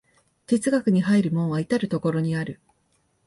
[0.47, 2.59] 哲学に入る門は到る処にある。